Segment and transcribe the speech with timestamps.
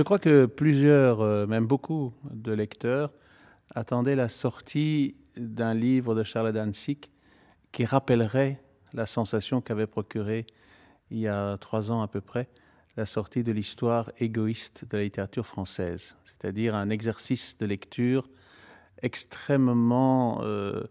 [0.00, 3.12] Je crois que plusieurs, euh, même beaucoup de lecteurs,
[3.74, 7.10] attendaient la sortie d'un livre de Charles Danzig
[7.70, 8.62] qui rappellerait
[8.94, 10.46] la sensation qu'avait procurée
[11.10, 12.48] il y a trois ans à peu près
[12.96, 18.26] la sortie de l'histoire égoïste de la littérature française, c'est-à-dire un exercice de lecture
[19.02, 20.84] extrêmement euh,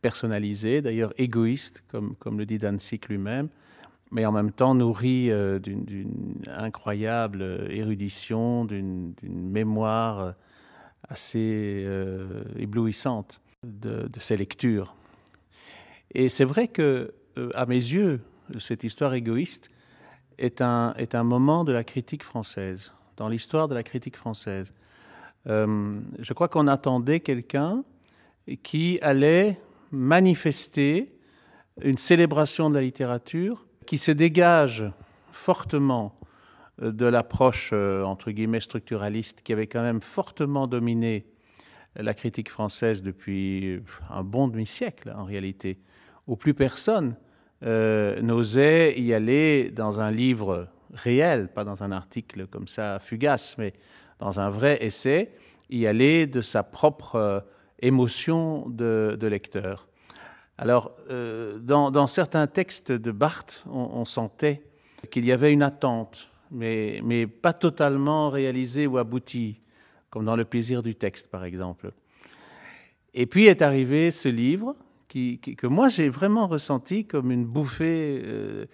[0.00, 3.50] personnalisé, d'ailleurs égoïste, comme, comme le dit Danzig lui-même,
[4.12, 10.34] mais en même temps nourri euh, d'une incroyable érudition, d'une mémoire
[11.08, 14.94] assez euh, éblouissante de, de, ses lectures.
[16.14, 17.14] Et c'est vrai que,
[17.54, 18.20] à mes yeux,
[18.58, 19.70] cette histoire égoïste
[20.38, 24.74] est un, est un moment de la critique française, dans l'histoire de la critique française.
[25.46, 27.82] Euh, je crois qu'on attendait quelqu'un
[28.62, 29.58] qui allait
[29.90, 31.12] manifester
[31.80, 34.84] une célébration de la littérature qui se dégage
[35.32, 36.14] fortement
[36.80, 41.26] euh, de l'approche, euh, entre guillemets, structuraliste qui avait quand même fortement dominé
[41.96, 45.78] la critique française depuis un bon demi-siècle, en réalité,
[46.26, 47.16] où plus personne
[47.64, 53.56] euh, n'osait y aller dans un livre réel, pas dans un article comme ça fugace,
[53.58, 53.74] mais
[54.18, 55.32] dans un vrai essai,
[55.68, 57.44] y aller de sa propre
[57.80, 59.88] émotion de, lecteur.
[60.58, 64.62] Alors, euh, dans, certains textes de Barthes, on, sentait
[65.10, 69.60] qu'il y avait une attente, mais, mais pas totalement réalisée ou aboutie,
[70.10, 71.92] comme dans Le plaisir du texte, par exemple.
[73.14, 74.76] Et puis est arrivé ce livre,
[75.08, 78.66] qui, que moi j'ai vraiment ressenti comme une bouffée euh,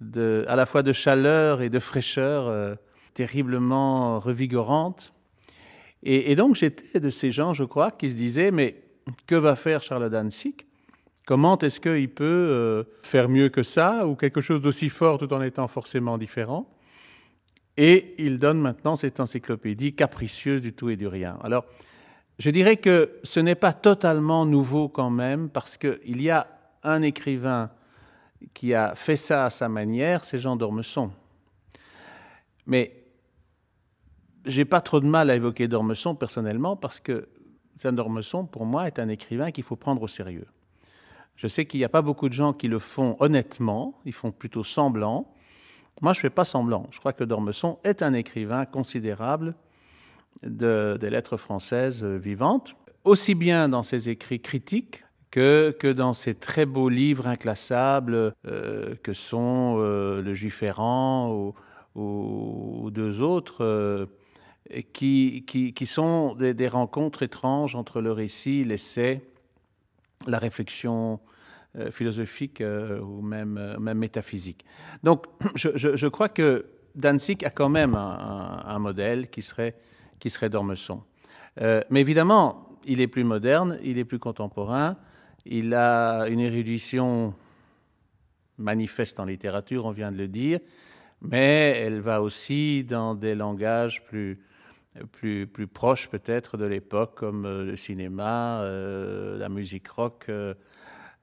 [0.00, 2.74] de, à la fois de chaleur et de fraîcheur euh,
[3.12, 5.12] terriblement revigorante.
[6.02, 8.82] Et, donc j'étais de ces gens, je crois, qui se disaient, mais
[9.26, 10.66] que va faire Charles Danzig
[11.26, 15.32] Comment est-ce qu'il peut euh, faire mieux que ça ou quelque chose d'aussi fort tout
[15.32, 16.68] en étant forcément différent?
[17.76, 21.38] Et il donne maintenant cette encyclopédie capricieuse du tout et du rien.
[21.42, 21.64] Alors,
[22.38, 26.48] je dirais que ce n'est pas totalement nouveau quand même, parce qu'il y a
[26.82, 27.70] un écrivain
[28.52, 31.12] qui a fait ça à sa manière, c'est Jean d'Ormesson.
[32.66, 33.04] Mais
[34.44, 37.28] j'ai pas trop de mal à évoquer d'Ormesson personnellement, parce que
[37.80, 40.46] Jean d'Ormesson, pour moi, est un écrivain qu'il faut prendre au sérieux.
[41.36, 44.30] Je sais qu'il n'y a pas beaucoup de gens qui le font honnêtement, ils font
[44.30, 45.32] plutôt semblant.
[46.00, 46.88] Moi, je ne fais pas semblant.
[46.90, 49.54] Je crois que d'Ormesson est un écrivain considérable
[50.42, 56.34] de, des lettres françaises vivantes, aussi bien dans ses écrits critiques que, que dans ses
[56.34, 60.62] très beaux livres inclassables euh, que sont euh, Le Juif
[61.94, 64.06] ou, deux autres, euh,
[64.92, 69.22] qui, qui, qui, sont des, des, rencontres étranges entre le récit, l'essai,
[70.26, 71.20] la réflexion
[71.78, 74.64] euh, philosophique euh, ou même, même métaphysique.
[75.02, 79.74] Donc je, je, crois que Danzig a quand même un, modèle qui serait
[80.18, 80.50] qui serait.
[81.60, 84.96] Euh, mais évidemment, il est plus moderne, il est plus contemporain,
[85.44, 87.34] il a une érudition
[88.58, 90.60] manifeste en littérature, on vient de le dire,
[91.20, 94.38] mais elle va aussi dans des langages plus,
[95.12, 100.54] plus, plus peut-être de l'époque, comme euh, le cinéma, euh, la musique rock, euh,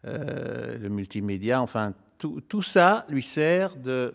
[0.03, 4.13] le multimédia, enfin, tout, tout ça lui sert de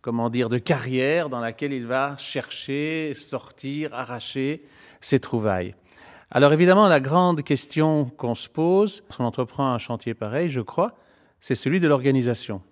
[0.00, 4.64] comment dire, de carrière dans laquelle il va chercher, sortir, arracher
[5.00, 5.76] ses trouvailles.
[6.32, 10.96] Alors évidemment, la grande question qu'on se pose lorsqu'on entreprend un chantier pareil, je crois,
[11.38, 12.62] c'est celui de l'organisation.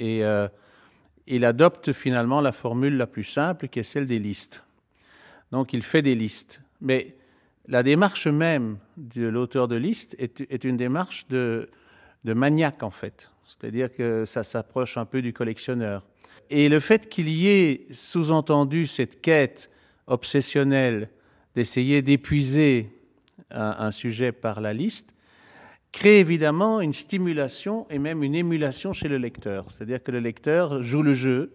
[0.00, 0.22] Et
[1.26, 4.62] il adopte finalement la formule la plus simple qui est celle des listes.
[5.52, 6.60] Donc il fait des listes.
[6.80, 7.14] Mais
[7.66, 11.68] la démarche même de l'auteur de liste est, une démarche de,
[12.24, 13.30] maniaque en fait.
[13.46, 16.04] C'est-à-dire que ça s'approche un peu du collectionneur.
[16.50, 19.70] Et le fait qu'il y ait sous-entendu cette quête
[20.06, 21.08] obsessionnelle
[21.54, 22.90] d'essayer d'épuiser
[23.50, 25.14] un, sujet par la liste
[25.92, 29.66] crée évidemment une stimulation et même une émulation chez le lecteur.
[29.70, 31.52] C'est-à-dire que le lecteur joue le jeu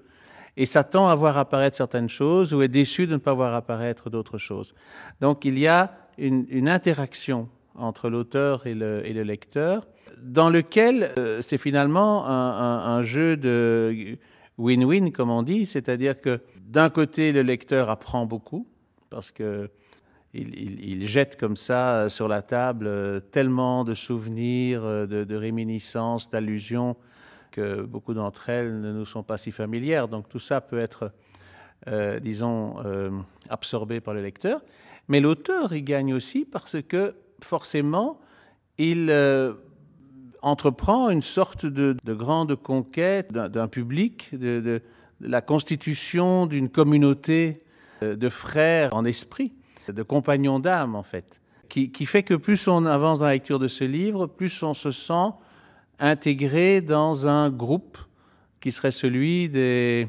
[0.57, 4.09] et s'attend à voir apparaître certaines choses ou est déçu de ne pas voir apparaître
[4.09, 4.73] d'autres choses.
[5.21, 9.87] Donc il y a une, interaction entre l'auteur et le, lecteur
[10.21, 14.17] dans lequel euh, c'est finalement un, jeu de
[14.57, 18.65] win-win, comme on dit, c'est-à-dire que d'un côté, le lecteur apprend beaucoup,
[19.09, 19.69] parce que
[20.33, 26.95] il, jette comme ça sur la table tellement de souvenirs, de réminiscences, d'allusions,
[27.59, 30.07] beaucoup d'entre elles ne nous sont pas si familières.
[30.07, 31.11] Donc tout ça peut être,
[31.87, 33.09] euh, disons, euh,
[33.49, 34.61] absorbé par le lecteur.
[35.07, 38.19] Mais l'auteur y gagne aussi parce que forcément,
[38.77, 39.53] il euh,
[40.41, 44.81] entreprend une sorte de, de grande conquête d'un public, de,
[45.21, 47.63] la constitution d'une communauté
[48.01, 49.53] de frère en esprit,
[49.87, 53.67] de compagnon d'âme en fait, qui, fait que plus on avance dans la lecture de
[53.67, 55.31] ce livre, plus on se sent
[55.99, 57.97] intégré dans un groupe
[58.59, 60.07] qui serait celui des,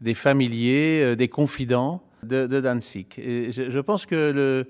[0.00, 3.06] des familiers, euh, des confidents de, Danzig.
[3.18, 4.66] Et je, pense que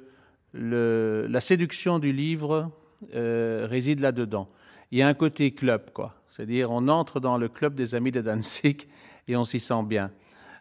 [0.54, 2.70] la séduction du livre
[3.14, 4.48] euh, réside là-dedans.
[4.90, 6.14] Il y a un côté club, quoi.
[6.28, 8.86] C'est-à-dire, on entre dans le club des amis de Danzig
[9.26, 10.10] et on s'y sent bien.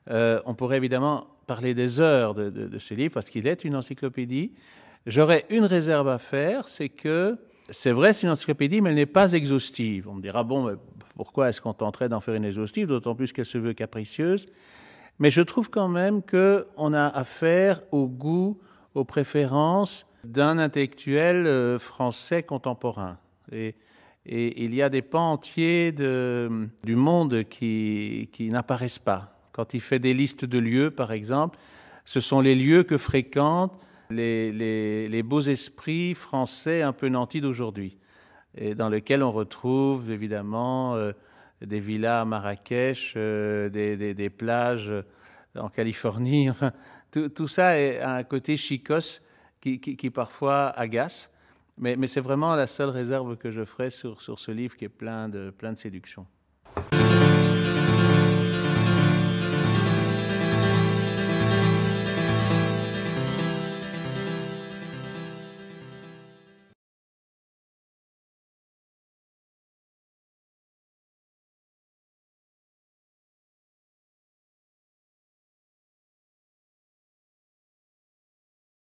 [0.10, 4.52] Euh, on pourrait évidemment parler des heures de ce livre parce qu'il est une encyclopédie.
[5.06, 7.38] J'aurais une réserve à faire, c'est que
[7.70, 10.08] c'est vrai, c'est une encyclopédie, mais elle n'est pas exhaustive.
[10.08, 10.78] On me dira, bon,
[11.16, 14.48] pourquoi est-ce qu'on tenterait d'en faire une exhaustive, d'autant plus qu'elle se veut capricieuse?
[15.20, 18.60] Mais je trouve quand même qu'on a affaire au goût,
[18.94, 23.18] aux préférences d'un intellectuel euh, français contemporain.
[23.52, 23.76] Et,
[24.30, 29.38] il y a des pans entiers du monde qui n'apparaissent pas.
[29.54, 31.58] Quand il fait des listes de lieux, par exemple,
[32.04, 33.80] ce sont les lieux que fréquentent
[34.10, 37.98] les, beaux esprits français un peu nantis d'aujourd'hui,
[38.76, 41.12] dans lesquels on retrouve évidemment euh,
[41.62, 44.92] des villas à Marrakech, euh, des, plages
[45.56, 46.72] en Californie, enfin,
[47.12, 49.22] tout, ça a un côté chicos
[49.62, 51.32] qui, parfois agace.
[51.80, 54.86] Mais, mais c'est vraiment la seule réserve que je ferai sur, sur ce livre qui
[54.86, 56.26] est plein de, plein de séduction.